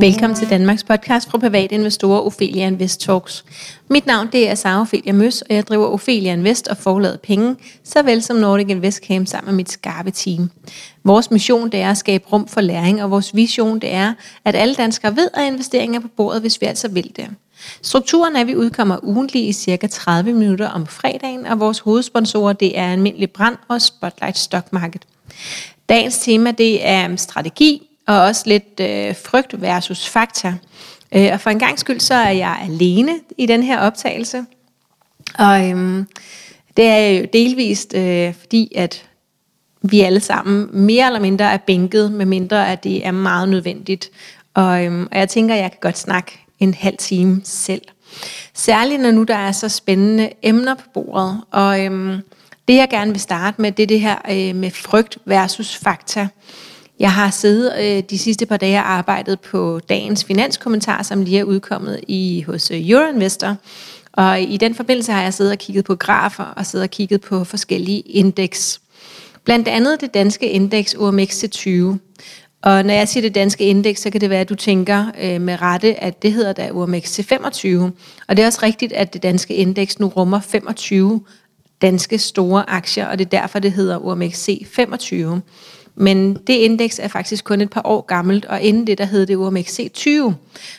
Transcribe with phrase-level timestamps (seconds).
[0.00, 3.44] Velkommen til Danmarks podcast fra private investorer Ophelia Invest Talks.
[3.90, 7.56] Mit navn det er Sara Ophelia Møs, og jeg driver Ophelia Invest og forlader penge,
[7.84, 10.50] såvel som Nordic Invest Camp sammen med mit skarpe team.
[11.04, 14.14] Vores mission det er at skabe rum for læring, og vores vision det er,
[14.44, 17.26] at alle danskere ved, at investeringer er på bordet, hvis vi altså vil det.
[17.82, 22.52] Strukturen er, at vi udkommer ugentlig i cirka 30 minutter om fredagen, og vores hovedsponsorer
[22.52, 25.06] det er Almindelig Brand og Spotlight Stock Market.
[25.88, 30.54] Dagens tema det er strategi, og også lidt øh, frygt versus fakta.
[31.14, 34.44] Øh, og for en gang skyld, så er jeg alene i den her optagelse.
[35.38, 36.06] Og øhm,
[36.76, 39.04] det er jo delvist øh, fordi, at
[39.82, 44.10] vi alle sammen mere eller mindre er bænket, med mindre at det er meget nødvendigt.
[44.54, 47.82] Og, øhm, og jeg tænker, at jeg kan godt snakke en halv time selv.
[48.54, 51.40] Særligt når nu der er så spændende emner på bordet.
[51.50, 52.20] Og øhm,
[52.68, 56.28] det jeg gerne vil starte med, det er det her øh, med frygt versus fakta.
[56.98, 61.38] Jeg har siddet øh, de sidste par dage og arbejdet på dagens finanskommentar, som lige
[61.38, 63.56] er udkommet i hos øh, Euroinvestor.
[64.12, 67.20] Og i den forbindelse har jeg siddet og kigget på grafer og siddet og kigget
[67.20, 68.80] på forskellige indeks.
[69.44, 71.70] Blandt andet det danske indeks OMXC20.
[72.62, 75.40] Og når jeg siger det danske indeks, så kan det være, at du tænker øh,
[75.40, 77.90] med rette, at det hedder da OMXC25.
[78.28, 81.20] Og det er også rigtigt, at det danske indeks nu rummer 25
[81.82, 85.40] danske store aktier, og det er derfor, det hedder OMXC25.
[86.00, 89.26] Men det indeks er faktisk kun et par år gammelt, og inden det, der hed
[89.26, 90.34] det OMXC20.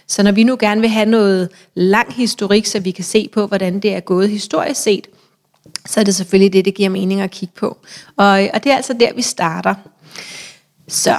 [0.07, 3.47] Så når vi nu gerne vil have noget lang historik, så vi kan se på,
[3.47, 5.07] hvordan det er gået historisk set,
[5.85, 7.77] så er det selvfølgelig det, det giver mening at kigge på.
[8.15, 9.75] Og, og det er altså der, vi starter.
[10.87, 11.15] Så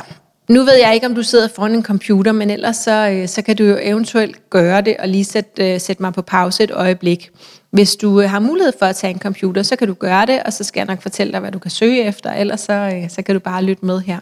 [0.50, 3.42] nu ved jeg ikke, om du sidder foran en computer, men ellers så, øh, så
[3.42, 6.70] kan du jo eventuelt gøre det og lige sætte, øh, sætte mig på pause et
[6.70, 7.30] øjeblik.
[7.70, 10.42] Hvis du øh, har mulighed for at tage en computer, så kan du gøre det,
[10.42, 13.22] og så skal jeg nok fortælle dig, hvad du kan søge efter, ellers så, så
[13.22, 14.18] kan du bare lytte med her.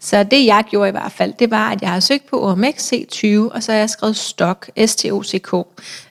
[0.00, 2.92] Så det jeg gjorde i hvert fald, det var, at jeg har søgt på OMX
[2.92, 5.52] C20, og så har jeg skrevet STOCK, S-T-O-C-K.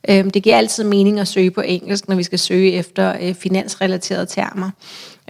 [0.10, 4.26] Øhm, det giver altid mening at søge på engelsk, når vi skal søge efter finansrelaterede
[4.26, 4.70] termer.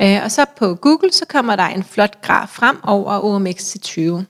[0.01, 4.25] Øh, og så på Google, så kommer der en flot graf frem over OMX 20.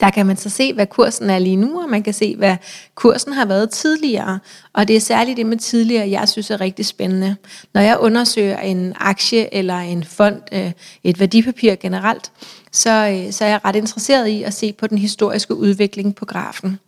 [0.00, 2.56] Der kan man så se, hvad kursen er lige nu, og man kan se, hvad
[2.94, 4.38] kursen har været tidligere.
[4.72, 7.36] Og det er særligt det med tidligere, jeg synes er rigtig spændende.
[7.74, 10.72] Når jeg undersøger en aktie eller en fond, øh,
[11.04, 12.32] et værdipapir generelt,
[12.72, 16.24] så, øh, så er jeg ret interesseret i at se på den historiske udvikling på
[16.24, 16.78] grafen.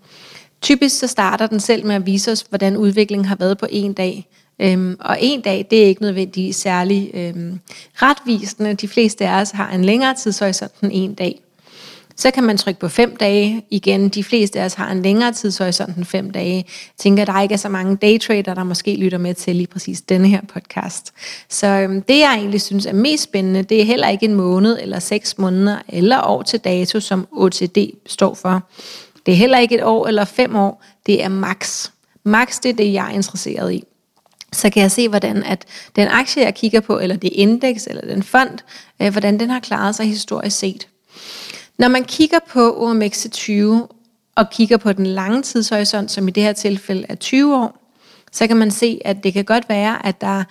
[0.63, 3.93] Typisk så starter den selv med at vise os, hvordan udviklingen har været på en
[3.93, 4.29] dag.
[4.59, 7.61] Øhm, og en dag, det er ikke nødvendigvis særlig øhm,
[7.95, 8.75] retvisende.
[8.75, 11.41] De fleste af os har en længere tidshorisont end en dag.
[12.17, 13.65] Så kan man trykke på fem dage.
[13.71, 16.55] Igen, de fleste af os har en længere tidshorisont end fem dage.
[16.57, 16.65] Jeg
[16.99, 20.01] tænker, at der ikke er så mange daytrader, der måske lytter med til lige præcis
[20.01, 21.13] denne her podcast.
[21.49, 24.79] Så øhm, det, jeg egentlig synes er mest spændende, det er heller ikke en måned,
[24.81, 28.63] eller seks måneder, eller år til dato, som OTD står for.
[29.27, 30.83] Det er heller ikke et år eller fem år.
[31.07, 31.91] Det er max.
[32.25, 33.85] Max, det er det, jeg er interesseret i
[34.55, 35.65] så kan jeg se, hvordan at
[35.97, 38.59] den aktie, jeg kigger på, eller det indeks, eller den fond,
[39.03, 40.89] øh, hvordan den har klaret sig historisk set.
[41.79, 43.53] Når man kigger på OMX20
[44.37, 47.81] og kigger på den lange tidshorisont, som i det her tilfælde er 20 år,
[48.33, 50.45] så kan man se, at det kan godt være, at der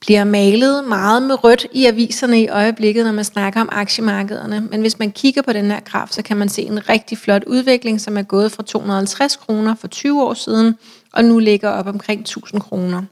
[0.00, 4.60] bliver malet meget med rødt i aviserne i øjeblikket, når man snakker om aktiemarkederne.
[4.60, 7.44] Men hvis man kigger på den her graf, så kan man se en rigtig flot
[7.46, 10.74] udvikling, som er gået fra 250 kroner for 20 år siden,
[11.12, 13.02] og nu ligger op omkring 1000 kroner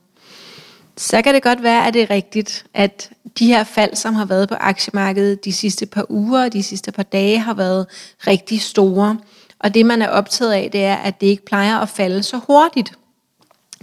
[1.02, 4.24] så kan det godt være, at det er rigtigt, at de her fald, som har
[4.24, 7.86] været på aktiemarkedet de sidste par uger og de sidste par dage, har været
[8.26, 9.18] rigtig store.
[9.58, 12.40] Og det, man er optaget af, det er, at det ikke plejer at falde så
[12.46, 12.92] hurtigt.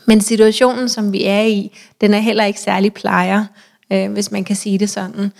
[0.05, 3.45] Men situationen, som vi er i, den er heller ikke særlig plejer,
[3.91, 5.31] øh, hvis man kan sige det sådan.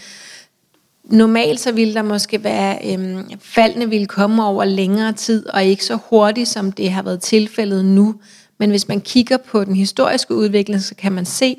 [1.03, 5.85] Normalt så ville der måske være, øh, faldene ville komme over længere tid, og ikke
[5.85, 8.15] så hurtigt, som det har været tilfældet nu.
[8.59, 11.57] Men hvis man kigger på den historiske udvikling, så kan man se,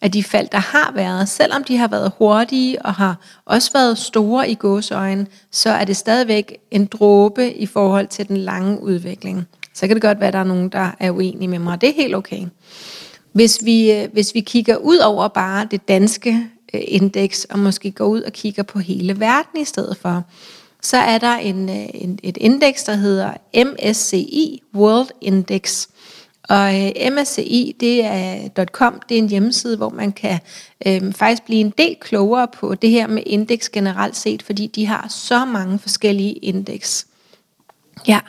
[0.00, 3.98] at de fald, der har været, selvom de har været hurtige og har også været
[3.98, 9.46] store i gåsøjne, så er det stadigvæk en dråbe i forhold til den lange udvikling.
[9.74, 11.88] Så kan det godt være, at der er nogen, der er uenige med mig, det
[11.88, 12.46] er helt okay.
[13.32, 17.90] Hvis vi, øh, hvis vi kigger ud over bare det danske øh, indeks, og måske
[17.90, 20.24] går ud og kigger på hele verden i stedet for,
[20.82, 25.86] så er der en, øh, en, et indeks, der hedder MSCI World Index,
[26.52, 30.38] og øh, msci.com, det er øh, det er en hjemmeside, hvor man kan
[30.86, 34.86] øh, faktisk blive en del klogere på det her med indeks generelt set, fordi de
[34.86, 37.06] har så mange forskellige indeks.
[38.08, 38.20] Ja,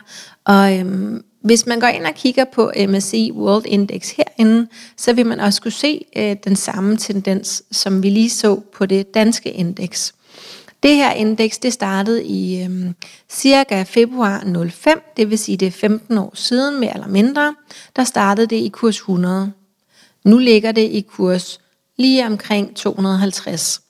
[0.45, 4.67] og øh, hvis man går ind og kigger på MSCI World Index herinde,
[4.97, 8.85] så vil man også kunne se øh, den samme tendens, som vi lige så på
[8.85, 10.15] det danske indeks.
[10.83, 12.95] Det her indeks, det startede i øhm,
[13.29, 17.55] cirka februar 05, det vil sige det er 15 år siden, mere eller mindre,
[17.95, 19.53] der startede det i kurs 100.
[20.23, 21.59] Nu ligger det i kurs
[21.97, 23.81] lige omkring 250.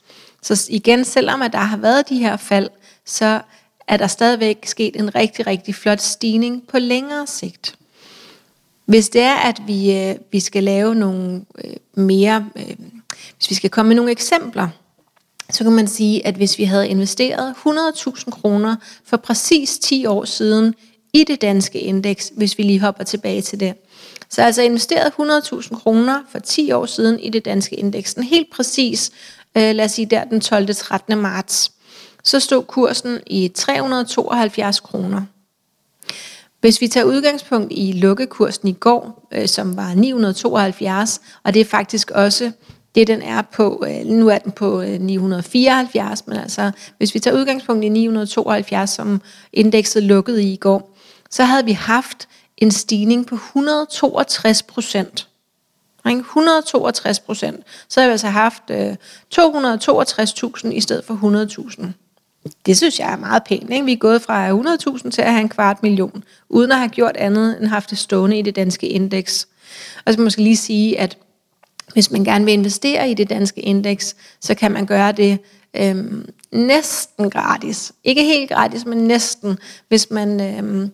[0.42, 2.70] Så igen, selvom at der har været de her fald,
[3.06, 3.42] så
[3.88, 7.76] er der stadigvæk sket en rigtig, rigtig flot stigning på længere sigt.
[8.86, 12.76] Hvis det er, at vi, øh, vi skal lave nogle øh, mere, øh,
[13.38, 14.70] hvis vi skal komme med nogle eksempler,
[15.54, 20.26] så kan man sige, at hvis vi havde investeret 100.000 kroner for præcis 10 år
[20.26, 20.76] siden
[21.14, 23.74] i det danske indeks, hvis vi lige hopper tilbage til det.
[24.30, 28.14] Så altså investeret 100.000 kroner for 10 år siden i det danske indeks.
[28.14, 29.12] Den helt præcis,
[29.58, 30.76] øh, lad os sige der den 12.
[30.76, 31.18] 13.
[31.18, 31.72] marts.
[32.24, 35.22] Så stod kursen i 372 kroner.
[36.62, 41.66] Hvis vi tager udgangspunkt i lukkekursen i går, øh, som var 972, og det er
[41.66, 42.52] faktisk også
[42.96, 47.20] det, den er på, øh, nu er den på øh, 974, men altså, hvis vi
[47.20, 49.22] tager udgangspunkt i 972, som
[49.54, 50.98] indekset lukkede i i går,
[51.30, 55.28] så havde vi haft en stigning på 162 procent.
[56.06, 57.64] 162 procent.
[57.90, 58.96] Så havde vi altså haft øh,
[59.36, 61.14] 262.000 i stedet for
[61.72, 61.88] 100.000.
[62.66, 63.70] Det synes jeg er meget pænt.
[63.70, 63.86] Ikke?
[63.86, 67.18] Vi er gået fra 100.000 til at have en kvart million, uden at have gjort
[67.18, 69.48] andet end haft det stående i det danske indeks.
[70.06, 71.18] Og så måske lige sige, at
[71.94, 75.40] hvis man gerne vil investere i det danske indeks, så kan man gøre det
[75.74, 77.92] øhm, næsten gratis.
[78.04, 79.58] Ikke helt gratis, men næsten,
[79.88, 80.42] hvis man...
[80.42, 80.92] Øhm,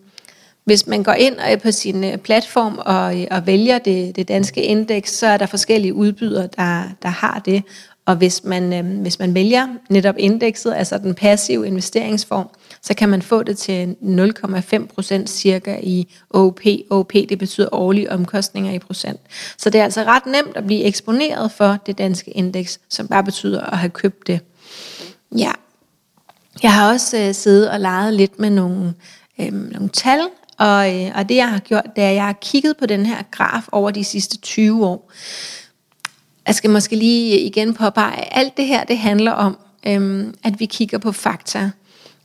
[0.64, 4.28] hvis man går ind og på sin øh, platform og, øh, og vælger det, det
[4.28, 7.62] danske indeks, så er der forskellige udbydere, der, der har det.
[8.06, 12.48] Og hvis man, øh, hvis man vælger netop indekset, altså den passive investeringsform,
[12.82, 16.60] så kan man få det til 0,5 procent cirka i OP.
[16.90, 19.20] OP det betyder årlige omkostninger i procent.
[19.58, 23.24] Så det er altså ret nemt at blive eksponeret for det danske indeks, som bare
[23.24, 24.40] betyder at have købt det.
[25.36, 25.52] Ja,
[26.62, 28.94] jeg har også øh, siddet og leget lidt med nogle,
[29.40, 30.20] øh, nogle tal,
[30.58, 33.06] og, øh, og det jeg har gjort, det er, at jeg har kigget på den
[33.06, 35.12] her graf over de sidste 20 år.
[36.46, 40.60] Jeg skal måske lige igen påpege, at alt det her, det handler om, øhm, at
[40.60, 41.70] vi kigger på fakta.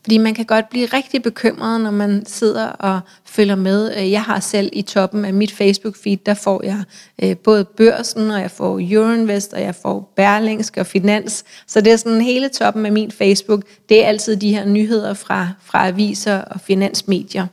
[0.06, 3.98] Fordi man kan godt blive rigtig bekymret, når man sidder og følger med.
[3.98, 6.84] Øh, jeg har selv i toppen af mit Facebook-feed, der får jeg
[7.24, 11.44] øh, både børsen, og jeg får Euroinvest, og jeg får Berlingsk og Finans.
[11.68, 13.64] Så det er sådan hele toppen af min Facebook.
[13.90, 17.48] Det er altid de her nyheder fra, fra aviser og finansmedier.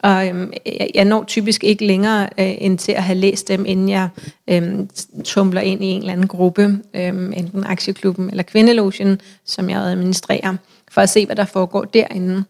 [0.00, 0.52] Og øhm,
[0.94, 4.08] jeg, når typisk ikke længere øh, end til at have læst dem, inden jeg
[4.50, 4.88] øhm,
[5.24, 10.54] tumler ind i en eller anden gruppe, øhm, enten Aktieklubben eller Kvindelogen, som jeg administrerer,
[10.98, 12.44] for at se, hvad der foregår derinde.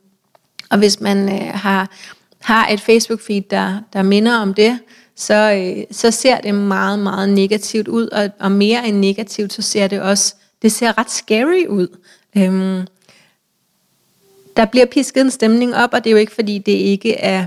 [0.71, 1.91] Og hvis man øh, har,
[2.41, 4.79] har et Facebook-feed, der, der minder om det,
[5.17, 9.63] så, øh, så ser det meget, meget negativt ud, og, og mere end negativt, så
[9.63, 11.89] ser det også, det ser ret scary ud.
[12.37, 12.87] Øhm,
[14.57, 17.47] der bliver pisket en stemning op, og det er jo ikke, fordi det ikke er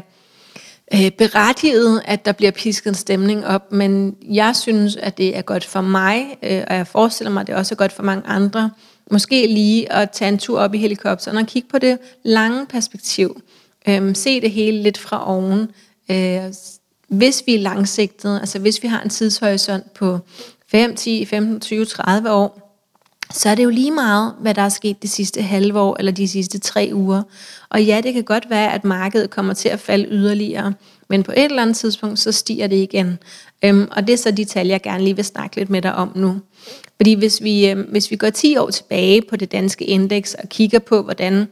[0.94, 5.42] øh, berettiget, at der bliver pisket en stemning op, men jeg synes, at det er
[5.42, 8.28] godt for mig, øh, og jeg forestiller mig, at det også er godt for mange
[8.28, 8.72] andre,
[9.12, 13.42] måske lige at tage en tur op i helikopteren og kigge på det lange perspektiv.
[13.88, 15.72] Øhm, se det hele lidt fra oven.
[16.12, 16.54] Øh,
[17.08, 20.20] hvis vi er langsigtede, altså hvis vi har en tidshorisont på
[20.68, 22.72] 5, 10, 15, 20, 30 år,
[23.34, 26.12] så er det jo lige meget, hvad der er sket de sidste halve år eller
[26.12, 27.24] de sidste tre uger.
[27.70, 30.74] Og ja, det kan godt være, at markedet kommer til at falde yderligere,
[31.12, 33.20] men på et eller andet tidspunkt, så stiger det igen.
[33.64, 35.96] Øhm, og det er så de tal, jeg gerne lige vil snakke lidt med dig
[35.96, 36.40] om nu.
[36.96, 40.50] Fordi hvis vi, øhm, hvis vi går 10 år tilbage på det danske indeks og
[40.50, 41.48] kigger på, hvordan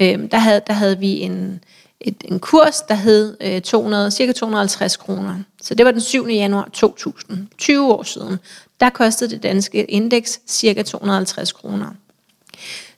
[0.00, 1.60] øhm, der, havde, der havde vi en,
[2.00, 5.34] et, en kurs, der hed øh, 200, cirka 250 kroner.
[5.62, 6.28] Så det var den 7.
[6.28, 8.38] januar 2000, 20 år siden
[8.80, 11.86] der kostede det danske indeks cirka 250 kroner.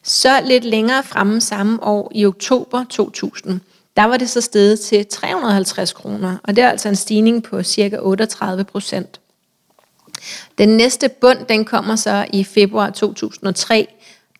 [0.02, 3.60] Så lidt længere fremme samme år, i oktober 2000,
[3.96, 7.62] der var det så steget til 350 kroner, og det er altså en stigning på
[7.62, 7.98] ca.
[8.00, 9.20] 38 procent.
[10.58, 13.88] Den næste bund, den kommer så i februar 2003.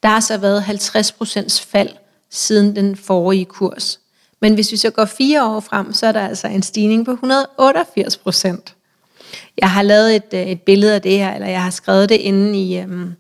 [0.03, 1.89] Der har så været 50 procents fald
[2.31, 4.01] siden den forrige kurs.
[4.41, 7.13] Men hvis vi så går fire år frem, så er der altså en stigning på
[7.13, 8.75] 188 procent.
[9.61, 12.15] Jeg har lavet et, øh, et billede af det her, eller jeg har skrevet det
[12.15, 13.15] inde i, øhm,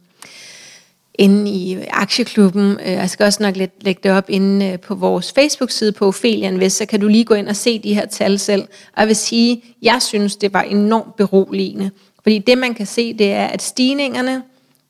[1.14, 2.78] inde i aktieklubben.
[2.81, 6.07] Øh, jeg skal også nok lægge, lægge det op inde øh, på vores Facebook-side på
[6.07, 8.62] Ophelia Invest, så kan du lige gå ind og se de her tal selv.
[8.62, 11.90] Og jeg vil sige, jeg synes, det var enormt beroligende.
[12.23, 14.42] Fordi det, man kan se, det er, at stigningerne,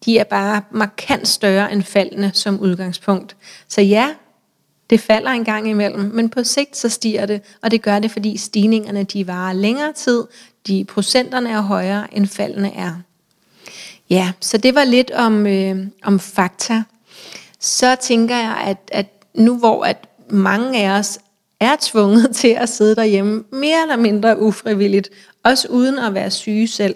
[0.05, 3.37] de er bare markant større end faldene som udgangspunkt.
[3.69, 4.09] Så ja,
[4.91, 8.11] det falder en gang imellem, men på sigt så stiger det, og det gør det,
[8.11, 10.25] fordi stigningerne de varer længere tid,
[10.67, 13.03] de procenterne er højere, end faldene er.
[14.11, 16.83] Ja, så det var lidt om, øh, om fakta.
[17.61, 21.19] så tænker jeg, at, at nu hvor at mange af os
[21.61, 25.11] er tvunget til at sidde derhjemme mere eller mindre ufrivilligt,
[25.45, 26.95] også uden at være syge selv,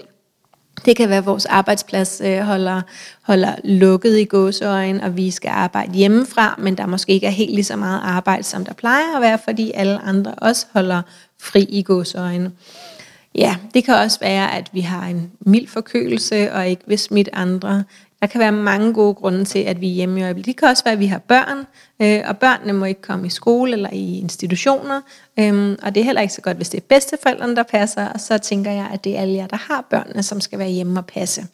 [0.85, 2.83] det kan være, at vores arbejdsplads øh, holder,
[3.23, 7.55] holder lukket i gåseøjen, og vi skal arbejde hjemmefra, men der måske ikke er helt
[7.55, 11.03] lige så meget arbejde, som der plejer at være, fordi alle andre også holder
[11.41, 12.53] fri i gåseøjne.
[13.39, 17.35] Ja, det kan også være, at vi har en mild forkølelse og ikke vil smitte
[17.35, 17.85] andre.
[18.21, 20.47] Der kan være mange gode grunde til, at vi er hjemme i øjeblikket.
[20.47, 21.67] Det kan også være, at vi har børn,
[22.03, 25.01] øh, og børnene må ikke komme i skole eller i institutioner.
[25.39, 28.09] Øhm, og det er heller ikke så godt, hvis det er bedsteforældrene, der passer.
[28.09, 30.69] Og så tænker jeg, at det er alle jer, der har børnene, som skal være
[30.69, 31.47] hjemme og passe.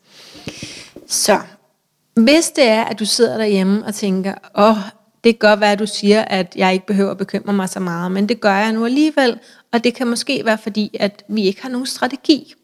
[1.07, 1.41] Så
[2.15, 4.77] hvis det er, at du sidder derhjemme og tænker, åh, oh,
[5.25, 7.81] det kan godt være, at du siger, at jeg ikke behøver at bekymre mig så
[7.81, 9.39] meget, men det gør jeg nu alligevel,
[9.73, 12.55] og det kan måske være fordi, at vi ikke har nogen strategi.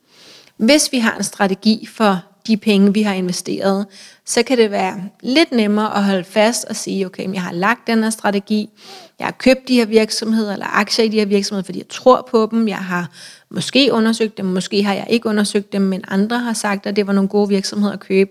[0.57, 3.87] Hvis vi har en strategi for de penge, vi har investeret,
[4.25, 7.87] så kan det være lidt nemmere at holde fast og sige, okay, jeg har lagt
[7.87, 8.71] den her strategi,
[9.19, 12.29] jeg har købt de her virksomheder eller aktier i de her virksomheder, fordi jeg tror
[12.31, 13.11] på dem, jeg har
[13.51, 17.07] måske undersøgt dem, måske har jeg ikke undersøgt dem, men andre har sagt, at det
[17.07, 18.31] var nogle gode virksomheder at købe.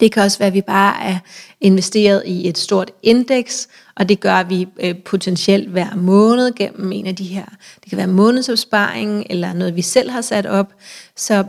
[0.00, 1.18] Det kan også være, at vi bare er
[1.60, 7.06] investeret i et stort indeks, og det gør vi øh, potentielt hver måned gennem en
[7.06, 7.44] af de her.
[7.80, 10.72] Det kan være månedsopsparing eller noget, vi selv har sat op.
[11.16, 11.44] Så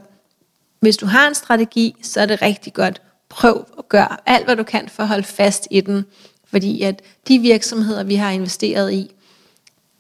[0.80, 3.02] hvis du har en strategi, så er det rigtig godt.
[3.30, 6.06] Prøv at gøre alt, hvad du kan for at holde fast i den.
[6.46, 9.12] Fordi at de virksomheder, vi har investeret i,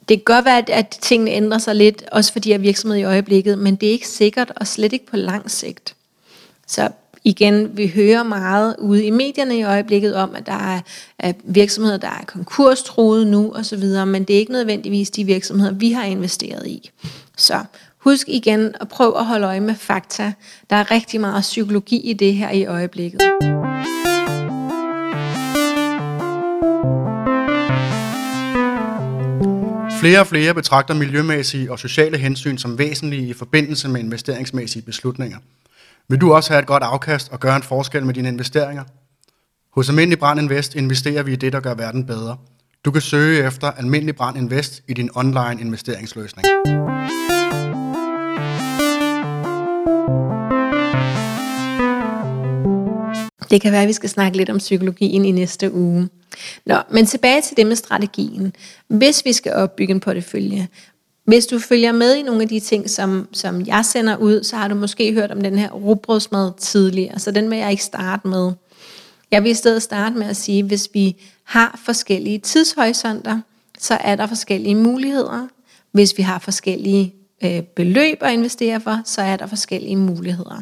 [0.10, 3.04] det kan godt være, at tingene ændrer sig lidt, også fordi jeg er virksomhed i
[3.04, 5.96] øjeblikket, men det er ikke sikkert, og slet ikke på lang sigt.
[6.68, 6.90] Så
[7.25, 10.82] igen, vi hører meget ude i medierne i øjeblikket om, at der
[11.20, 15.91] er virksomheder, der er konkurstruede nu osv., men det er ikke nødvendigvis de virksomheder, vi
[15.91, 16.91] har investeret i.
[17.38, 17.63] Så
[17.98, 20.34] husk igen at prøve at holde øje med fakta.
[20.70, 23.22] Der er rigtig meget psykologi i det her i øjeblikket.
[30.00, 35.38] Flere og flere betragter miljømæssige og sociale hensyn som væsentlige i forbindelse med investeringsmæssige beslutninger.
[36.10, 38.84] Vil du også have et godt afkast og gøre en forskel med dine investeringer?
[39.72, 42.38] Hos Almindelig Brand Invest investerer vi i det, der gør verden bedre.
[42.86, 46.48] Du kan søge efter Almindelig Brand Invest i din online investeringsløsning.
[53.50, 56.10] Det kan være, at vi skal snakke lidt om psykologien i næste uge.
[56.66, 58.54] Nå, men tilbage til det med strategien.
[58.88, 60.68] Hvis vi skal opbygge en portefølje,
[61.25, 64.55] hvis du følger med i nogle af de ting, som, som jeg sender ud, så
[64.55, 68.27] har du måske hørt om den her rugbrødsmad tidligere, så den vil jeg ikke starte
[68.27, 68.51] med.
[69.32, 73.39] Jeg vil i stedet starte med at sige, at hvis vi har forskellige tidshorisonter,
[73.79, 75.48] så er der forskellige muligheder.
[75.91, 77.13] Hvis vi har forskellige
[77.44, 80.62] øh, beløb at investere for, så er der forskellige muligheder.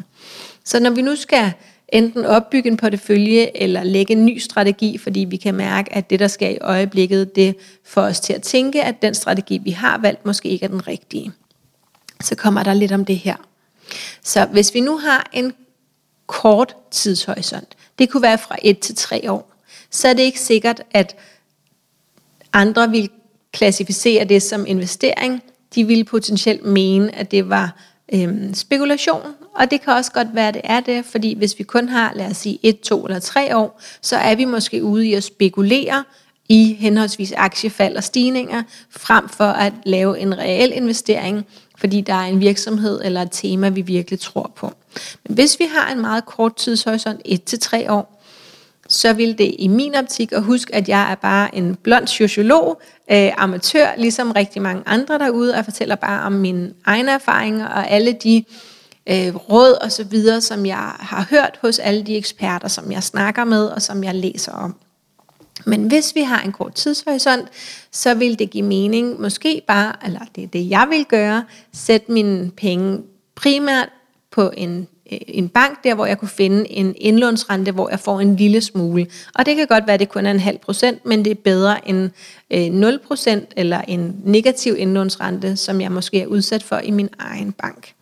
[0.64, 1.52] Så når vi nu skal
[1.88, 6.20] enten opbygge en portefølje eller lægge en ny strategi, fordi vi kan mærke, at det,
[6.20, 9.98] der sker i øjeblikket, det får os til at tænke, at den strategi, vi har
[9.98, 11.32] valgt, måske ikke er den rigtige.
[12.22, 13.36] Så kommer der lidt om det her.
[14.22, 15.52] Så hvis vi nu har en
[16.26, 19.52] kort tidshorisont, det kunne være fra 1 til 3 år,
[19.90, 21.16] så er det ikke sikkert, at
[22.52, 23.10] andre vil
[23.52, 25.42] klassificere det som investering.
[25.74, 27.76] De vil potentielt mene, at det var
[28.12, 29.22] øhm, spekulation,
[29.54, 32.12] og det kan også godt være, at det er det, fordi hvis vi kun har,
[32.14, 35.24] lad os sige, et, to eller tre år, så er vi måske ude i at
[35.24, 36.04] spekulere
[36.48, 41.46] i henholdsvis aktiefald og stigninger, frem for at lave en reel investering,
[41.76, 44.72] fordi der er en virksomhed eller et tema, vi virkelig tror på.
[45.28, 48.13] Men hvis vi har en meget kort tidshorisont, et til tre år,
[48.94, 52.80] så vil det i min optik, og husk, at jeg er bare en blond sociolog,
[53.10, 57.66] øh, amatør, ligesom rigtig mange andre derude, og jeg fortæller bare om mine egne erfaringer
[57.66, 58.44] og alle de
[59.06, 63.02] øh, råd og så videre, som jeg har hørt hos alle de eksperter, som jeg
[63.02, 64.76] snakker med og som jeg læser om.
[65.66, 67.48] Men hvis vi har en kort tidshorisont,
[67.92, 72.12] så vil det give mening, måske bare, eller det er det, jeg vil gøre, sætte
[72.12, 73.02] mine penge
[73.34, 73.88] primært
[74.30, 78.20] på en Øh, en bank der, hvor jeg kunne finde en indlånsrente, hvor jeg får
[78.20, 79.06] en lille smule.
[79.34, 81.34] Og det kan godt være, at det kun er en halv procent, men det er
[81.44, 82.10] bedre end
[82.50, 87.08] øh, 0 procent eller en negativ indlånsrente, som jeg måske er udsat for i min
[87.18, 87.92] egen bank.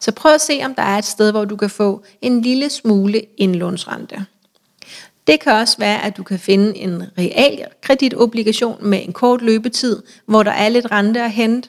[0.00, 2.70] Så prøv at se, om der er et sted, hvor du kan få en lille
[2.70, 4.24] smule indlånsrente.
[5.26, 10.42] Det kan også være, at du kan finde en realkreditobligation med en kort løbetid, hvor
[10.42, 11.68] der er lidt rente at hente.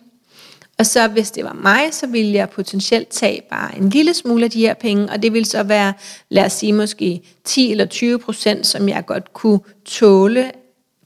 [0.77, 4.45] Og så hvis det var mig, så ville jeg potentielt tage bare en lille smule
[4.45, 5.93] af de her penge, og det ville så være,
[6.29, 10.51] lad os sige måske 10 eller 20 procent, som jeg godt kunne tåle,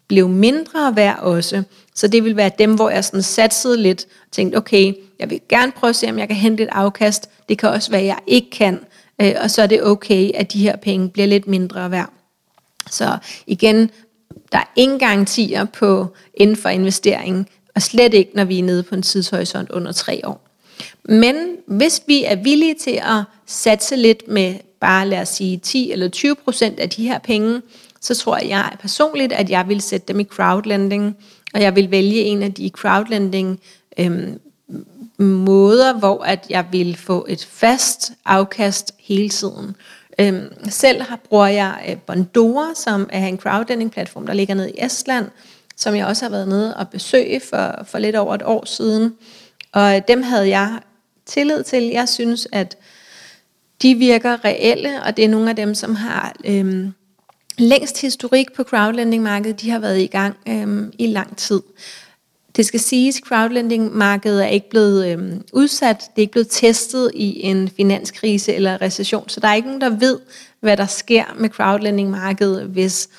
[0.08, 1.64] blev mindre værd også.
[1.96, 5.42] Så det vil være dem, hvor jeg sådan satsede lidt og tænkte, okay, jeg vil
[5.50, 7.30] gerne prøve at se, om jeg kan hente et afkast.
[7.50, 8.80] Det kan også være, at jeg ikke kan.
[9.22, 12.10] Øh, og så er det okay, at de her penge bliver lidt mindre værd.
[12.92, 13.90] Så igen,
[14.52, 18.84] der er ingen garantier på inden for investeringen, og slet ikke, når vi er nede
[18.84, 20.46] på en tidshorisont under tre år.
[21.06, 21.36] Men
[21.68, 26.08] hvis vi er villige til at satse lidt med bare lad os sige 10 eller
[26.08, 27.62] 20 procent af de her penge,
[28.02, 31.18] så tror jeg personligt, at jeg vil sætte dem i crowdlending,
[31.54, 33.60] og jeg vil vælge en af de crowdlending
[34.00, 34.40] øhm,
[35.18, 39.76] måder, hvor at jeg vil få et fast afkast hele tiden.
[40.20, 44.86] Øhm, selv har, bruger jeg øh, Bondora, som er en crowdlending-platform, der ligger nede i
[44.86, 45.26] Estland,
[45.80, 49.16] som jeg også har været nede og besøge for, for lidt over et år siden.
[49.72, 50.80] Og øh, dem havde jeg
[51.26, 51.84] tillid til.
[51.84, 52.78] Jeg synes, at
[53.82, 56.94] de virker reelle, og det er nogle af dem, som har øhm,
[57.58, 59.62] længst historik på crowdlending-markedet.
[59.62, 61.62] De har været i gang øhm, i lang tid.
[62.56, 67.12] Det skal siges, at crowdlending-markedet er ikke blevet øhm, udsat, det er ikke blevet testet
[67.16, 70.20] i en finanskrise eller recession, så der er ikke nogen, der ved,
[70.60, 73.10] hvad der sker med crowdlending-markedet, hvis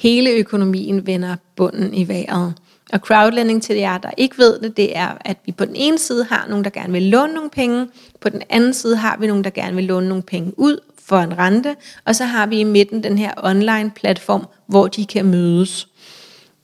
[0.00, 2.54] hele økonomien vender bunden i vejret.
[2.92, 5.98] Og crowdlending til jer, der ikke ved det, det er, at vi på den ene
[5.98, 7.86] side har nogen, der gerne vil låne nogle penge,
[8.20, 11.18] på den anden side har vi nogen, der gerne vil låne nogle penge ud for
[11.18, 15.24] en rente, og så har vi i midten den her online platform, hvor de kan
[15.24, 15.88] mødes.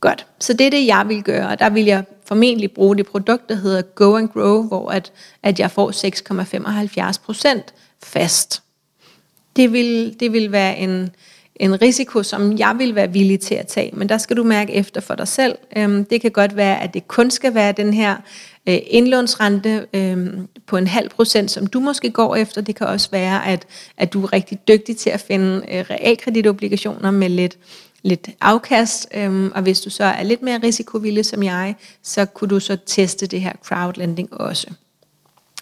[0.01, 3.07] Godt, så det er det, jeg vil gøre, og der vil jeg formentlig bruge det
[3.07, 5.13] produkt, der hedder Go and Grow, hvor at,
[5.43, 5.91] at jeg får
[7.61, 7.61] 6,75%
[8.03, 8.63] fast.
[9.57, 11.11] Det vil, det vil være en,
[11.61, 14.73] en risiko, som jeg vil være villig til at tage, men der skal du mærke
[14.73, 15.59] efter for dig selv.
[15.77, 18.17] Øhm, det kan godt være, at det kun skal være den her
[18.69, 22.61] øh, indlånsrente øhm, på en halv procent, som du måske går efter.
[22.61, 27.11] Det kan også være, at, at du er rigtig dygtig til at finde øh, realkreditobligationer
[27.11, 27.59] med lidt,
[28.03, 32.51] lidt afkast, øhm, og hvis du så er lidt mere risikovillig som jeg, så kunne
[32.51, 34.67] du så teste det her crowdlending også.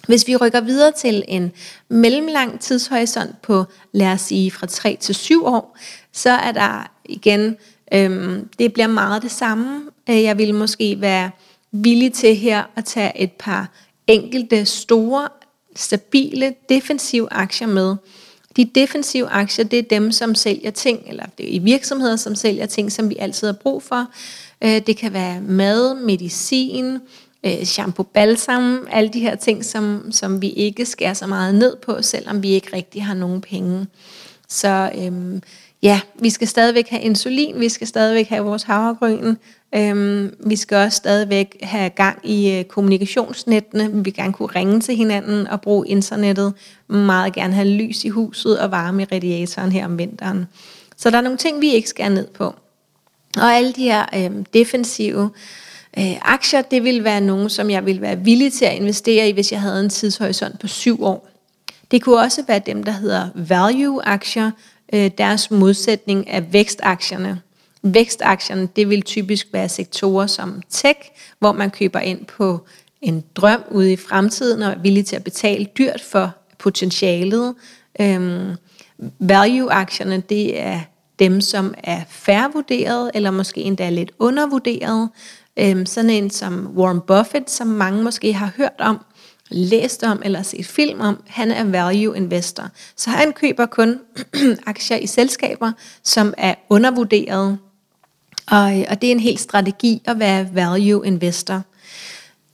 [0.07, 1.53] Hvis vi rykker videre til en
[1.89, 5.79] mellemlang tidshorisont på, lad os sige, fra 3 til 7 år,
[6.13, 7.57] så er der igen,
[7.95, 9.83] øhm, det bliver meget det samme.
[10.11, 11.31] Øh, jeg vil måske være
[11.73, 13.69] villig til her at tage et par
[14.07, 15.29] enkelte store,
[15.77, 17.97] stabile, defensive aktier med.
[18.57, 22.35] De defensive aktier, det er dem, som sælger ting, eller det er i virksomheder, som
[22.35, 24.07] sælger ting, som vi altid har brug for.
[24.65, 26.99] Øh, det kan være mad, medicin,
[27.45, 31.77] øh, shampoo, balsam, alle de her ting, som, som vi ikke skærer så meget ned
[31.77, 33.87] på, selvom vi ikke rigtig har nogen penge.
[34.49, 35.43] Så øhm,
[35.83, 39.35] ja, vi skal stadigvæk have insulin, vi skal stadigvæk have vores havregryn,
[39.75, 44.81] øhm, vi skal også stadigvæk have gang i øh, kommunikationsnettene, vi vil gerne kunne ringe
[44.81, 46.55] til hinanden og bruge internettet,
[46.89, 50.47] meget gerne have lys i huset og varme i radiatoren her om vinteren.
[50.97, 52.55] Så der er nogle ting, vi ikke skal ned på.
[53.37, 55.31] Og alle de her øhm, defensive
[55.99, 59.33] Øh, aktier, det vil være nogen, som jeg vil være villig til at investere i,
[59.33, 61.29] hvis jeg havde en tidshorisont på syv år.
[61.91, 64.51] Det kunne også være dem, der hedder value-aktier,
[64.93, 67.41] øh, deres modsætning af vækstaktierne.
[67.83, 70.99] Vækstaktierne, det vil typisk være sektorer som tech,
[71.39, 72.67] hvor man køber ind på
[73.03, 77.55] en drøm ude i fremtiden og er villig til at betale dyrt for potentialet.
[78.01, 78.53] Øhm,
[79.19, 80.81] value-aktierne, det er
[81.19, 85.09] dem, som er færrevurderet, eller måske endda lidt undervurderet.
[85.57, 88.99] Øhm, sådan en som Warren Buffett, som mange måske har hørt om,
[89.51, 92.69] læst om eller set film om, han er value investor.
[92.97, 94.01] Så han køber kun
[94.67, 97.59] aktier i selskaber, som er undervurderet.
[98.47, 101.63] Og, og det er en helt strategi at være value investor.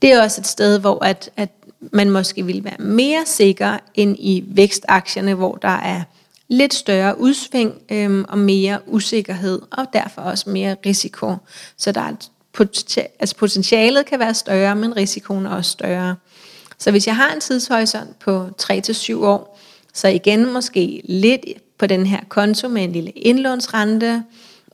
[0.03, 1.51] Det er også et sted, hvor at, at
[1.93, 6.03] man måske vil være mere sikker end i vækstaktierne, hvor der er
[6.49, 11.37] lidt større udsving øhm, og mere usikkerhed, og derfor også mere risiko.
[11.77, 16.17] Så der er et altså potentialet kan være større, men risikoen er også større.
[16.79, 19.59] Så hvis jeg har en tidshorisont på 3-7 år,
[19.95, 21.45] så igen måske lidt
[21.79, 24.23] på den her konto med en lille indlånsrente,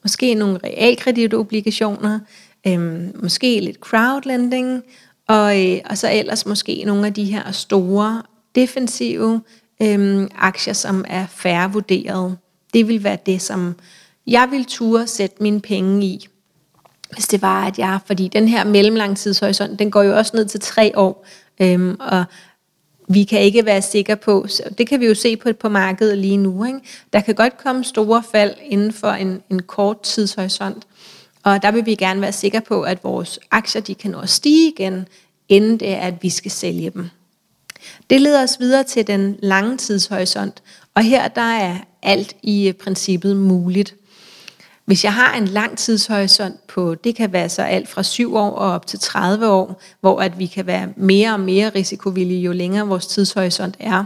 [0.03, 2.21] måske nogle realkreditobligationer,
[2.67, 4.83] øhm, måske lidt crowdlending,
[5.29, 8.23] og, øh, og så ellers måske nogle af de her store
[8.55, 9.41] defensive
[9.83, 12.37] øhm, aktier, som er færre vurderet.
[12.75, 13.75] Det vil være det, som
[14.27, 16.29] jeg vil ture sætte mine penge i
[17.13, 20.61] hvis det var, at jeg, fordi den her mellemlangtidshorisont, den går jo også ned til
[20.61, 21.27] tre år,
[21.61, 22.25] øhm, og
[23.09, 26.19] vi kan ikke være sikre på, så det kan vi jo se på, på markedet
[26.19, 26.81] lige nu, ikke?
[27.13, 30.87] der kan godt komme store fald inden for en, en kort tidshorisont,
[31.43, 34.29] og der vil vi gerne være sikre på, at vores aktier de kan nå at
[34.29, 35.09] stige igen,
[35.49, 37.11] inden det er, at vi skal sælge dem.
[38.11, 40.63] Det leder os videre til den lange tidshorisont,
[40.95, 43.95] og her der er alt i princippet muligt.
[44.87, 48.51] Hvis jeg har en lang tidshorisont på, det kan være så alt fra 7 år
[48.51, 52.53] og op til 30 år, hvor at vi kan være mere og mere risikovillige, jo
[52.53, 54.05] længere vores tidshorisont er.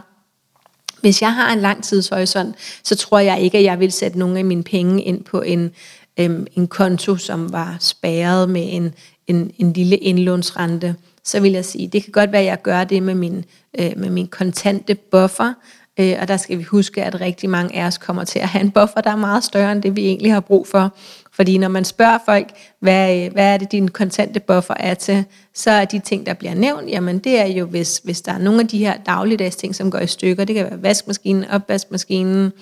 [1.00, 4.38] Hvis jeg har en lang tidshorisont, så tror jeg ikke, at jeg vil sætte nogle
[4.38, 5.70] af mine penge ind på en,
[6.16, 8.94] øhm, en konto, som var spærret med en,
[9.26, 10.94] en, en lille indlånsrente.
[11.24, 13.44] Så vil jeg sige, det kan godt være, at jeg gør det med min,
[13.78, 15.52] øh, med min kontante buffer,
[16.00, 18.64] øh, og der skal vi huske, at rigtig mange af os kommer til at have
[18.64, 20.96] en buffer, der er meget større end det, vi egentlig har brug for.
[21.32, 22.48] Fordi når man spørger folk,
[22.80, 25.24] hvad, øh, hvad er det, din kontante buffer er til,
[25.54, 28.38] så er de ting, der bliver nævnt, jamen det er jo, hvis, hvis der er
[28.38, 30.44] nogle af de her dagligdags ting, som går i stykker.
[30.44, 32.52] Det kan være vaskemaskinen, opvaskemaskinen,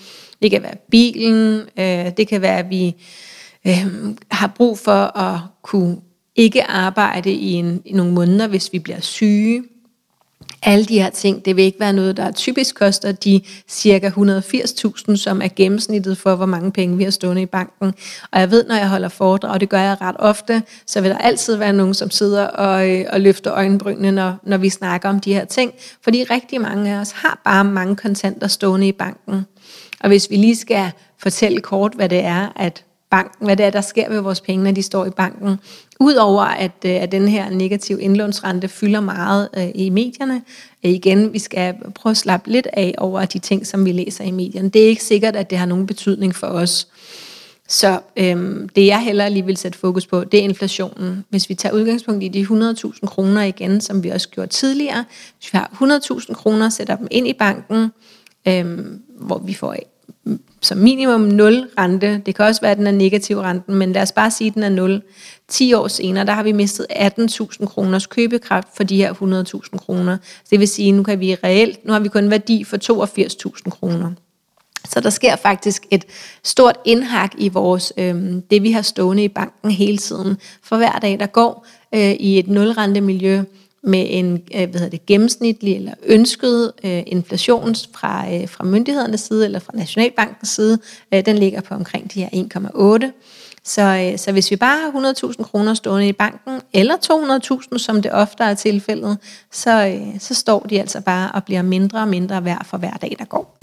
[0.42, 2.94] det kan være bilen, øh, det kan være, at vi
[3.66, 3.86] øh,
[4.30, 5.96] har brug for at kunne
[6.36, 9.62] ikke arbejde i, en, i nogle måneder, hvis vi bliver syge.
[10.62, 15.16] Alle de her ting, det vil ikke være noget, der typisk koster de cirka 180.000,
[15.16, 17.94] som er gennemsnittet for, hvor mange penge vi har stående i banken.
[18.33, 21.11] Og jeg ved, når jeg holder foredrag, og det gør jeg ret ofte, så vil
[21.11, 25.09] der altid være nogen, som sidder og, øh, og løfter øjenbrynene, når, når vi snakker
[25.09, 25.73] om de her ting.
[26.03, 29.47] Fordi rigtig mange af os har bare mange kontanter stående i banken.
[30.01, 33.71] Og hvis vi lige skal fortælle kort, hvad det er, at banken, hvad det er,
[33.71, 35.57] der sker med vores penge, når de står i banken.
[36.01, 40.42] Udover at, øh, at den her negative indlånsrente fylder meget øh, i medierne.
[40.85, 44.25] Øh, igen, vi skal prøve at slappe lidt af over de ting, som vi læser
[44.25, 44.68] i medierne.
[44.68, 46.88] Det er ikke sikkert, at det har nogen betydning for os.
[47.68, 51.25] Så øhm, det jeg heller lige vil sætte fokus på, det er inflationen.
[51.29, 55.05] Hvis vi tager udgangspunkt i de 100.000 kroner igen, som vi også gjorde tidligere.
[55.38, 55.71] Hvis vi har
[56.21, 57.92] 100.000 kroner, sætter dem ind i banken,
[58.49, 59.77] øhm, hvor vi får
[60.60, 62.22] som minimum 0 rente.
[62.26, 64.54] Det kan også være, at den er negativ renten, men lad os bare sige, at
[64.54, 65.02] den er 0.
[65.48, 69.12] 10 år senere, der har vi mistet 18.000 kroners købekraft for de her
[69.72, 70.16] 100.000 kroner.
[70.50, 72.76] Det vil sige, nu kan vi reelt, nu har vi kun værdi for
[73.56, 74.10] 82.000 kroner.
[74.88, 76.04] Så der sker faktisk et
[76.44, 80.36] stort indhak i vores, øh, det vi har stående i banken hele tiden.
[80.62, 83.42] For hver dag, der går øh, i et nulrentemiljø,
[83.82, 89.20] med en øh, hvad hedder det, gennemsnitlig eller ønsket øh, inflation fra, øh, fra myndighedernes
[89.20, 90.78] side eller fra Nationalbankens side,
[91.14, 93.12] øh, den ligger på omkring de her 1,8.
[93.64, 96.96] Så, øh, så hvis vi bare har 100.000 kroner stående i banken, eller
[97.72, 99.18] 200.000, som det ofte er tilfældet,
[99.52, 102.92] så, øh, så står de altså bare og bliver mindre og mindre værd for hver
[102.92, 103.58] dag, der går.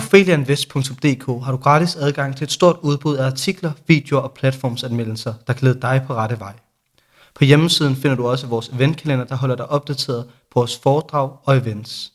[0.00, 5.52] På har du gratis adgang til et stort udbud af artikler, videoer og platformsanmeldelser, der
[5.52, 6.52] kan lede dig på rette vej.
[7.34, 11.56] På hjemmesiden finder du også vores eventkalender, der holder dig opdateret på vores foredrag og
[11.56, 12.12] events.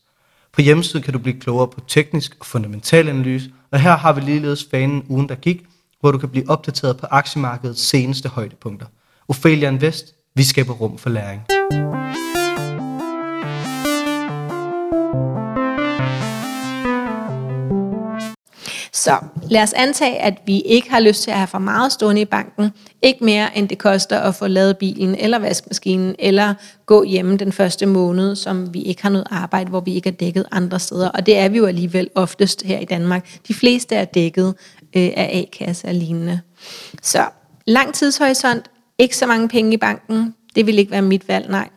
[0.54, 4.22] På hjemmesiden kan du blive klogere på teknisk og fundamental analyse, og her har vi
[4.22, 5.66] ligeledes fanen ugen, der gik,
[6.00, 8.86] hvor du kan blive opdateret på aktiemarkedets seneste højdepunkter.
[9.28, 11.42] Ophelia Invest, vi skaber rum for læring.
[19.04, 19.18] Så
[19.50, 22.26] lad os antage, at vi ikke har lyst til at have for meget stående i
[22.26, 22.72] banken.
[23.02, 26.54] Ikke mere, end det koster at få lavet bilen eller vaskemaskinen, eller
[26.86, 30.14] gå hjemme den første måned, som vi ikke har noget arbejde, hvor vi ikke er
[30.14, 31.10] dækket andre steder.
[31.10, 33.28] Og det er vi jo alligevel oftest her i Danmark.
[33.48, 34.56] De fleste er dækket
[34.96, 36.42] øh, af A-kasse og lignende.
[37.02, 37.26] Så
[37.68, 41.70] lang tidshorisont, ikke så mange penge i banken, det vil ikke være mit valg, nej.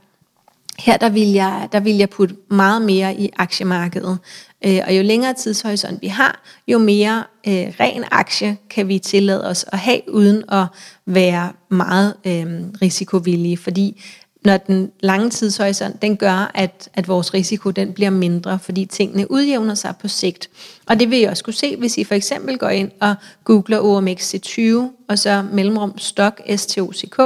[0.78, 4.18] Her der vil, jeg, der vil jeg putte meget mere i aktiemarkedet.
[4.64, 9.48] Øh, og jo længere tidshorisont vi har, jo mere øh, ren aktie kan vi tillade
[9.48, 10.66] os at have, uden at
[11.06, 12.46] være meget øh,
[12.82, 13.56] risikovillige.
[13.56, 14.02] Fordi
[14.44, 19.30] når den lange tidshorisont, den gør, at, at vores risiko den bliver mindre, fordi tingene
[19.30, 20.50] udjævner sig på sigt.
[20.86, 23.80] Og det vil I også kunne se, hvis I for eksempel går ind og googler
[23.80, 27.20] OMXC20, og så mellemrum stok STOCK,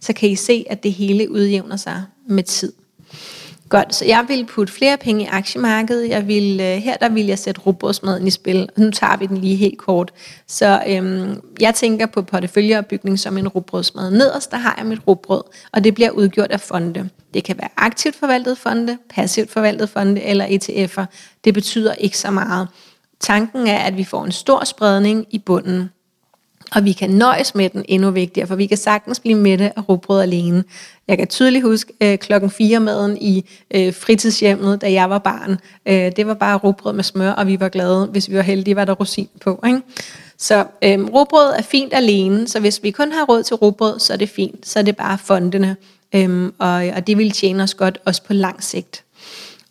[0.00, 2.72] så kan I se, at det hele udjævner sig med tid.
[3.74, 6.08] Godt, så jeg vil putte flere penge i aktiemarkedet.
[6.08, 8.68] Jeg vil, øh, her der vil jeg sætte robotsmaden i spil.
[8.76, 10.12] Nu tager vi den lige helt kort.
[10.46, 14.10] Så øhm, jeg tænker på porteføljeopbygning som en robrødsmad.
[14.10, 17.08] Nederst der har jeg mit robrød, og det bliver udgjort af fonde.
[17.34, 21.04] Det kan være aktivt forvaltet fonde, passivt forvaltet fonde eller ETF'er.
[21.44, 22.68] Det betyder ikke så meget.
[23.20, 25.90] Tanken er, at vi får en stor spredning i bunden
[26.72, 29.88] og vi kan nøjes med den endnu vigtigere, for vi kan sagtens blive mætte af
[29.88, 30.64] råbrød alene.
[31.08, 35.58] Jeg kan tydeligt huske øh, klokken 4 maden i øh, fritidshjemmet, da jeg var barn.
[35.86, 38.06] Øh, det var bare råbrød med smør, og vi var glade.
[38.06, 39.62] Hvis vi var heldige, var der rosin på.
[39.66, 39.80] Ikke?
[40.38, 44.12] Så øh, råbrød er fint alene, så hvis vi kun har råd til råbrød, så
[44.12, 44.68] er det fint.
[44.68, 45.76] Så er det bare fondene,
[46.14, 49.04] øh, og, og det vil tjene os godt også på lang sigt.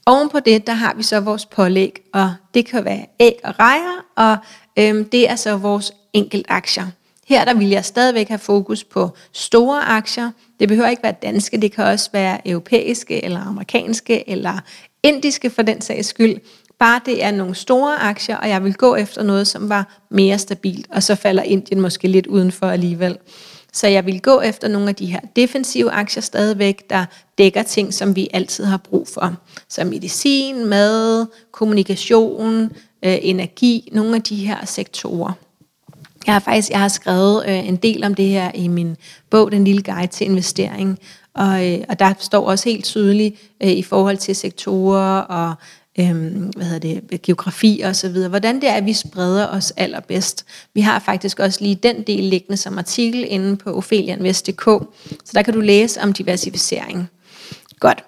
[0.06, 3.53] Oven på det, der har vi så vores pålæg, og det kan være æg og
[3.60, 4.38] rejer, og
[4.77, 6.86] øhm, det er så vores enkelt aktier.
[7.28, 10.32] Her der vil jeg stadigvæk have fokus på store aktier.
[10.60, 14.60] Det behøver ikke være danske, det kan også være europæiske, eller amerikanske, eller
[15.04, 16.38] indiske for den sags skyld.
[16.80, 20.39] Bare det er nogle store aktier, og jeg vil gå efter noget, som var mere
[20.39, 23.17] stabilt, og så falder Indien måske lidt udenfor alligevel.
[23.73, 27.06] Så jeg vil gå efter nogle af de her defensive aktier stadigvæk, der
[27.38, 29.36] dækker ting, som vi altid har brug for.
[29.69, 32.63] Som medicin, mad, kommunikation,
[33.06, 35.32] øh, energi, nogle af de her sektorer.
[36.25, 38.97] Jeg har faktisk jeg har skrevet øh, en del om det her i min
[39.29, 40.99] bog, Den lille guide til investering.
[41.36, 45.55] Og, øh, og der står også helt tydeligt øh, i forhold til sektorer og
[45.99, 49.73] øhm, hvad hedder det, geografi og så videre, hvordan det er, at vi spreder os
[49.77, 50.45] allerbedst.
[50.73, 54.65] Vi har faktisk også lige den del liggende som artikel inde på ofelianvest.dk,
[55.25, 57.09] så der kan du læse om diversificering.
[57.79, 58.03] Godt.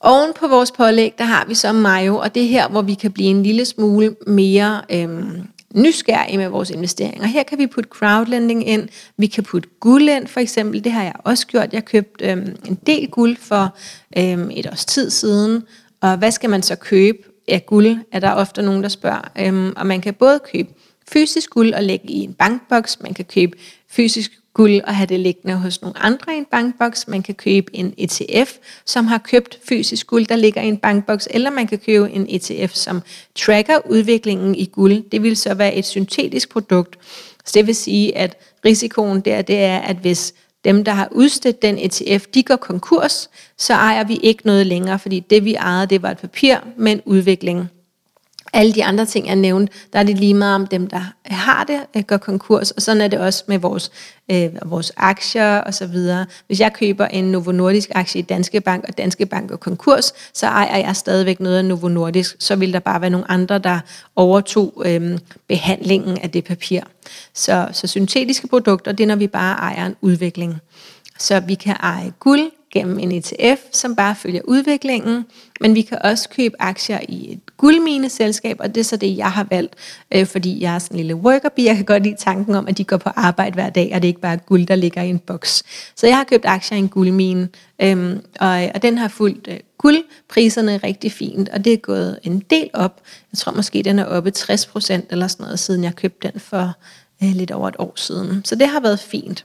[0.00, 2.94] Oven på vores pålæg, der har vi så Mayo, og det er her, hvor vi
[2.94, 5.42] kan blive en lille smule mere øhm,
[5.74, 7.26] nysgerrige med vores investeringer.
[7.26, 11.02] Her kan vi putte crowdlending ind, vi kan putte guld ind for eksempel, det har
[11.02, 11.72] jeg også gjort.
[11.72, 13.76] Jeg købte øhm, en del guld for
[14.18, 15.62] øhm, et års tid siden,
[16.00, 19.30] og hvad skal man så købe af guld, er der ofte nogen, der spørger.
[19.38, 20.68] Øhm, og man kan både købe
[21.08, 23.56] fysisk guld og lægge i en bankboks, man kan købe
[23.90, 27.08] fysisk guld og have det liggende hos nogle andre i en bankboks.
[27.08, 28.52] Man kan købe en ETF,
[28.84, 32.26] som har købt fysisk guld, der ligger i en bankboks, eller man kan købe en
[32.28, 33.02] ETF, som
[33.34, 35.10] tracker udviklingen i guld.
[35.10, 36.98] Det vil så være et syntetisk produkt.
[37.44, 41.62] Så det vil sige, at risikoen der, det er, at hvis dem, der har udstedt
[41.62, 45.86] den ETF, de går konkurs, så ejer vi ikke noget længere, fordi det vi ejede,
[45.86, 47.68] det var et papir med en udvikling.
[48.54, 51.64] Alle de andre ting, jeg nævnte, der er det lige meget om dem, der har
[51.64, 53.90] det, øh, går konkurs, og sådan er det også med vores,
[54.30, 56.26] øh, vores aktier og så videre.
[56.46, 60.12] Hvis jeg køber en Novo Nordisk aktie i Danske Bank, og Danske Bank går konkurs,
[60.34, 63.58] så ejer jeg stadigvæk noget af Novo Nordisk, så vil der bare være nogle andre,
[63.58, 63.80] der
[64.16, 66.80] overtog øh, behandlingen af det papir.
[67.34, 70.60] Så, så syntetiske produkter, det er, når vi bare ejer en udvikling.
[71.18, 75.24] Så vi kan eje guld, gennem en ETF, som bare følger udviklingen,
[75.60, 79.32] men vi kan også købe aktier i et guldmineselskab, og det er så det, jeg
[79.32, 79.74] har valgt,
[80.14, 82.78] øh, fordi jeg er sådan en lille worker Jeg kan godt lide tanken om, at
[82.78, 85.08] de går på arbejde hver dag, og det er ikke bare guld, der ligger i
[85.08, 85.62] en boks.
[85.96, 87.48] Så jeg har købt aktier i en guldmine,
[87.82, 92.38] øh, og, og den har fulgt øh, guldpriserne rigtig fint, og det er gået en
[92.50, 93.00] del op.
[93.32, 96.40] Jeg tror måske, den er oppe 60 procent eller sådan noget, siden jeg købte den
[96.40, 96.72] for
[97.22, 98.44] øh, lidt over et år siden.
[98.44, 99.44] Så det har været fint.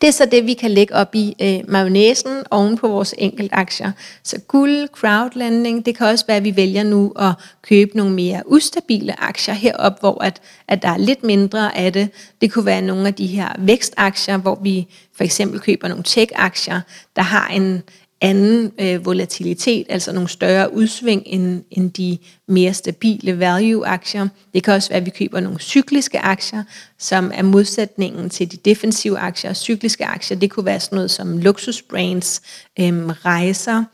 [0.00, 3.92] Det er så det, vi kan lægge op i øh, mayonnaisen oven på vores enkeltaktier.
[4.22, 8.42] Så guld, crowdlending, det kan også være, at vi vælger nu at købe nogle mere
[8.46, 12.08] ustabile aktier herop, hvor at, at der er lidt mindre af det.
[12.40, 14.86] Det kunne være nogle af de her vækstaktier, hvor vi
[15.16, 16.80] for eksempel køber nogle tech-aktier,
[17.16, 17.82] der har en,
[18.20, 24.28] anden øh, volatilitet, altså nogle større udsving end, end de mere stabile value-aktier.
[24.54, 26.62] Det kan også være, at vi køber nogle cykliske aktier,
[26.98, 29.52] som er modsætningen til de defensive aktier.
[29.52, 32.42] Cykliske aktier, det kunne være sådan noget som luksusbrands,
[32.80, 33.84] øh, rejser,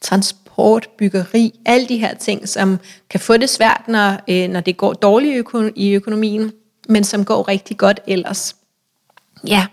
[0.00, 2.78] transport, byggeri, alle de her ting, som
[3.10, 6.52] kan få det svært, når, øh, når det går dårligt i økonomien,
[6.88, 8.57] men som går rigtig godt ellers.
[9.46, 9.66] Ja,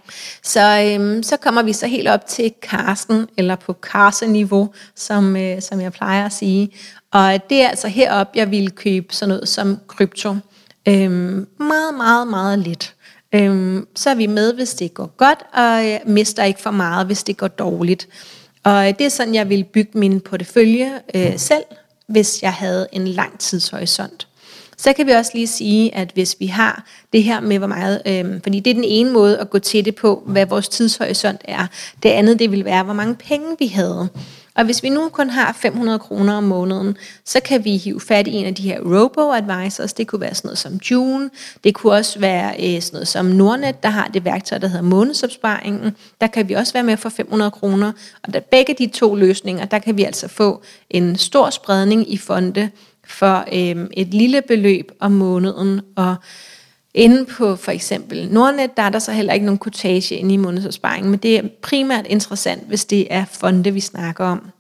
[0.44, 5.62] så, øhm, så kommer vi så helt op til Carsten, eller på karseniveau, som, øh,
[5.62, 6.70] som jeg plejer at sige.
[7.12, 10.36] Og det er altså herop, jeg vil købe sådan noget som krypto.
[10.88, 12.96] Øhm, meget, meget, meget lidt.
[13.34, 17.06] Øhm, så er vi med, hvis det går godt, og jeg mister ikke for meget,
[17.06, 18.08] hvis det går dårligt.
[18.64, 21.64] Og det er sådan, jeg vil bygge min portefølje øh, selv,
[22.08, 24.28] hvis jeg havde en lang tidshorisont.
[24.86, 28.02] Så kan vi også lige sige, at hvis vi har det her med, hvor meget,
[28.06, 31.42] øh, fordi det er den ene måde at gå til det på, hvad vores tidshorisont
[31.46, 31.68] er.
[32.04, 34.10] Det andet, det vil være, hvor mange penge vi havde.
[34.56, 38.28] Og hvis vi nu kun har 500 kroner om måneden, så kan vi hive fat
[38.28, 39.94] i en af de her robo-advisors.
[39.94, 41.30] Det kunne være sådan noget som June.
[41.64, 44.84] Det kunne også være øh, sådan noget som Nordnet, der har det værktøj, der hedder
[44.84, 45.96] månedsopsparingen.
[46.22, 47.92] Der kan vi også være med for 500 kroner.
[48.24, 52.18] Og der begge de to løsninger, der kan vi altså få en stor spredning i
[52.18, 52.70] fonde
[53.08, 56.16] for øh, et lille beløb om måneden, og
[56.96, 60.38] Inde på for eksempel Nordnet, der er der så heller ikke nogen kortage inde i
[60.38, 64.52] månedsopsparingen, men det er primært interessant, hvis det er fonde, vi snakker om.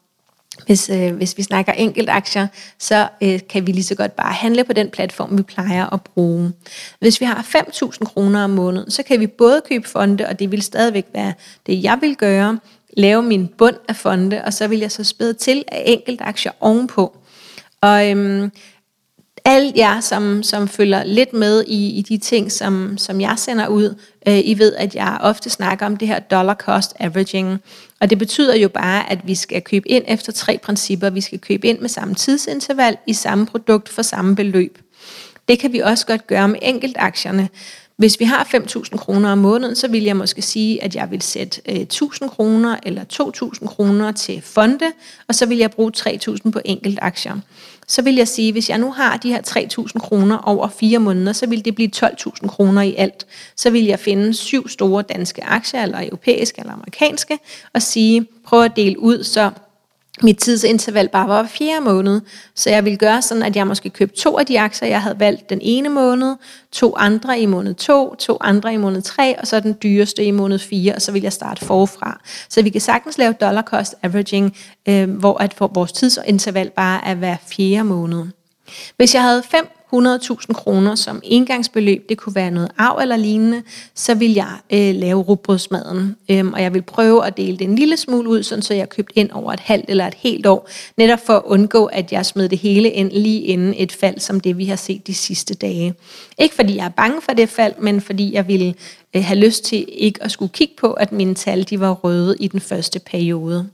[0.65, 2.47] Hvis, øh, hvis vi snakker enkelt aktier,
[2.79, 6.01] så øh, kan vi lige så godt bare handle på den platform, vi plejer at
[6.01, 6.51] bruge.
[6.99, 10.51] Hvis vi har 5.000 kroner om måneden, så kan vi både købe fonde, og det
[10.51, 11.34] vil stadigvæk være
[11.65, 12.60] det, jeg vil gøre,
[12.97, 16.51] lave min bund af fonde, og så vil jeg så spæde til af enkelt aktier
[16.60, 17.17] ovenpå.
[17.85, 18.51] Og øhm,
[19.45, 23.67] alle jer, som, som følger lidt med i, i de ting, som, som jeg sender
[23.67, 23.95] ud,
[24.27, 27.59] øh, I ved, at jeg ofte snakker om det her dollar cost averaging.
[28.01, 31.09] Og det betyder jo bare, at vi skal købe ind efter tre principper.
[31.09, 34.77] Vi skal købe ind med samme tidsinterval i samme produkt for samme beløb.
[35.47, 37.49] Det kan vi også godt gøre med enkeltaktierne.
[37.97, 41.21] Hvis vi har 5.000 kroner om måneden, så vil jeg måske sige, at jeg vil
[41.21, 43.03] sætte øh, 1.000 kroner eller
[43.61, 44.91] 2.000 kroner til fonde,
[45.27, 47.31] og så vil jeg bruge 3.000 på enkeltaktier.
[47.31, 47.39] aktier.
[47.87, 51.33] Så vil jeg sige, hvis jeg nu har de her 3.000 kroner over fire måneder,
[51.33, 53.25] så vil det blive 12.000 kroner i alt.
[53.55, 57.39] Så vil jeg finde syv store danske aktier, eller europæiske eller amerikanske,
[57.73, 59.51] og sige, prøv at dele ud, så
[60.23, 62.21] mit tidsinterval bare var fjerde måned.
[62.56, 65.19] Så jeg ville gøre sådan, at jeg måske købte to af de aktier, jeg havde
[65.19, 66.36] valgt den ene måned,
[66.71, 70.32] to andre i måned to, to andre i måned tre, og så den dyreste i
[70.32, 72.21] måned fire, og så vil jeg starte forfra.
[72.49, 74.58] Så vi kan sagtens lave dollar cost averaging,
[74.89, 78.25] øh, hvor at vores tidsinterval bare er hver fjerde måned.
[78.97, 83.63] Hvis jeg havde fem 100.000 kroner som engangsbeløb, det kunne være noget arv eller lignende,
[83.95, 86.15] så vil jeg øh, lave rugbrødsmaden.
[86.31, 88.89] Øhm, og jeg vil prøve at dele det en lille smule ud, sådan så jeg
[88.89, 92.25] købt ind over et halvt eller et helt år, netop for at undgå, at jeg
[92.25, 95.53] smed det hele ind lige inden et fald, som det vi har set de sidste
[95.53, 95.93] dage.
[96.39, 98.73] Ikke fordi jeg er bange for det fald, men fordi jeg ville
[99.15, 102.35] øh, have lyst til ikke at skulle kigge på, at mine tal de var røde
[102.39, 103.69] i den første periode.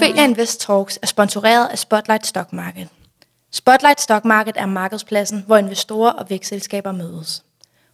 [0.00, 2.88] Ophelia Invest Talks er sponsoreret af Spotlight Stock Market.
[3.50, 7.44] Spotlight Stock Market er markedspladsen, hvor investorer og vækstselskaber mødes.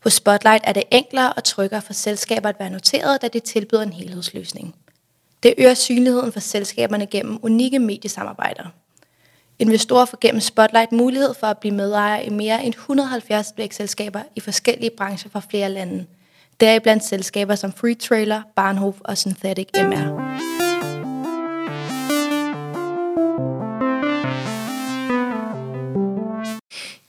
[0.03, 3.83] Hos Spotlight er det enklere og tryggere for selskaber at være noteret, da det tilbyder
[3.83, 4.75] en helhedsløsning.
[5.43, 8.65] Det øger synligheden for selskaberne gennem unikke mediesamarbejder.
[9.59, 14.41] Investorer får gennem Spotlight mulighed for at blive medejer i mere end 170 vækstselskaber i
[14.41, 16.07] forskellige brancher fra flere lande.
[16.61, 20.66] Deriblandt selskaber som Free Trailer, Barnhof og Synthetic MR.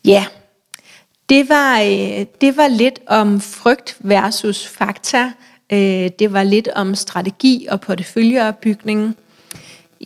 [0.07, 0.25] Ja,
[1.29, 5.31] det var, øh, det var lidt om frygt versus fakta.
[5.73, 9.15] Øh, det var lidt om strategi og porteføljeopbygning.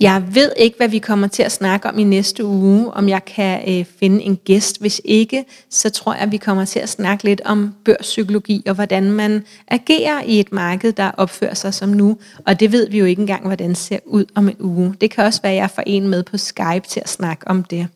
[0.01, 3.25] Jeg ved ikke, hvad vi kommer til at snakke om i næste uge, om jeg
[3.25, 4.79] kan øh, finde en gæst.
[4.79, 8.75] Hvis ikke, så tror jeg, at vi kommer til at snakke lidt om børspsykologi og
[8.75, 12.17] hvordan man agerer i et marked, der opfører sig som nu.
[12.45, 14.95] Og det ved vi jo ikke engang, hvordan det ser ud om en uge.
[15.01, 17.63] Det kan også være, at jeg får en med på Skype til at snakke om
[17.63, 17.87] det.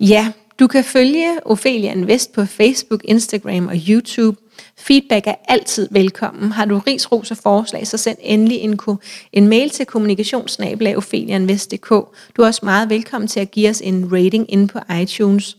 [0.00, 4.40] Ja, du kan følge Ophelia Invest på Facebook, Instagram og YouTube.
[4.78, 6.52] Feedback er altid velkommen.
[6.52, 8.80] Har du ris, ros og forslag, så send endelig en,
[9.32, 11.88] en mail til kommunikationsnabelag.opheliainvest.dk.
[12.36, 15.56] Du er også meget velkommen til at give os en rating inde på iTunes.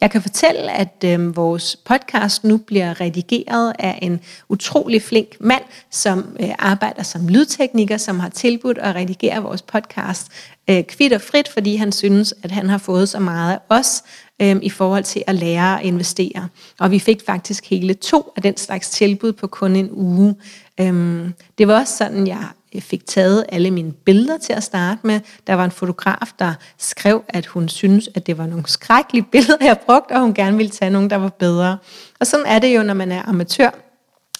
[0.00, 5.62] Jeg kan fortælle, at øh, vores podcast nu bliver redigeret af en utrolig flink mand,
[5.90, 10.28] som øh, arbejder som lydtekniker, som har tilbudt at redigere vores podcast
[10.70, 14.02] øh, kvitt og frit, fordi han synes, at han har fået så meget af os
[14.40, 16.48] øh, i forhold til at lære at investere.
[16.78, 20.34] Og vi fik faktisk hele to af den slags tilbud på kun en uge.
[20.80, 22.48] Øh, det var også sådan, jeg
[22.80, 25.20] fik taget alle mine billeder til at starte med.
[25.46, 29.56] Der var en fotograf, der skrev, at hun synes, at det var nogle skrækkelige billeder,
[29.60, 31.78] jeg brugte, og hun gerne ville tage nogle, der var bedre.
[32.20, 33.89] Og sådan er det jo, når man er amatør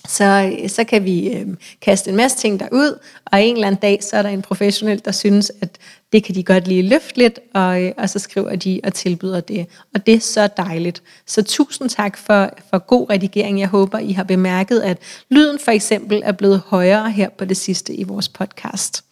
[0.09, 1.47] så, så kan vi øh,
[1.81, 5.03] kaste en masse ting derud, og en eller anden dag, så er der en professionel,
[5.05, 5.79] der synes, at
[6.13, 9.41] det kan de godt lige løfte lidt, og, øh, og så skriver de og tilbyder
[9.41, 9.67] det.
[9.95, 11.03] Og det er så dejligt.
[11.27, 13.61] Så tusind tak for, for god redigering.
[13.61, 14.99] Jeg håber, I har bemærket, at
[15.31, 19.05] lyden for eksempel er blevet højere her på det sidste i vores podcast.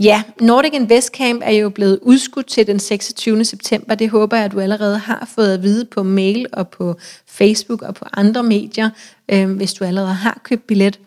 [0.00, 3.44] Ja, Nordic Invest Camp er jo blevet udskudt til den 26.
[3.44, 3.94] september.
[3.94, 6.94] Det håber jeg, at du allerede har fået at vide på mail og på
[7.26, 8.90] Facebook og på andre medier,
[9.28, 11.00] øh, hvis du allerede har købt billet.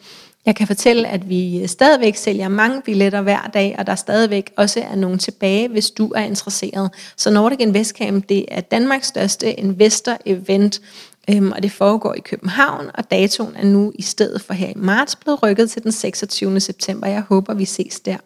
[0.45, 4.79] Jeg kan fortælle, at vi stadigvæk sælger mange billetter hver dag, og der stadigvæk også
[4.91, 6.91] er nogen tilbage, hvis du er interesseret.
[7.17, 10.81] Så Nordic Invest Camp, det er Danmarks største investor-event,
[11.29, 14.73] Øhm, og det foregår i København, og datoen er nu i stedet for her i
[14.75, 16.59] marts blevet rykket til den 26.
[16.59, 17.07] september.
[17.07, 18.17] Jeg håber, vi ses der.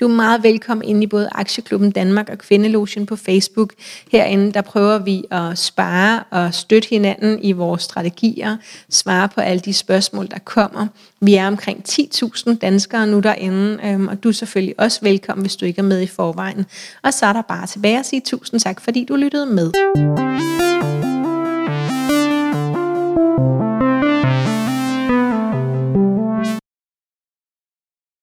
[0.00, 3.72] Du er meget velkommen ind i både Aktieklubben Danmark og Kvindelogen på Facebook.
[4.12, 8.56] Herinde der prøver vi at spare og støtte hinanden i vores strategier,
[8.90, 10.86] svare på alle de spørgsmål, der kommer.
[11.20, 15.56] Vi er omkring 10.000 danskere nu derinde, øhm, og du er selvfølgelig også velkommen, hvis
[15.56, 16.66] du ikke er med i forvejen.
[17.02, 19.72] Og så er der bare tilbage at sige tusind tak, fordi du lyttede med.